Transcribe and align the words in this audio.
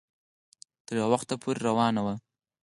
تر 0.85 0.93
يو 0.99 1.07
وخته 1.13 1.33
پورې 1.41 1.59
روانه 1.67 2.01
وه 2.05 2.13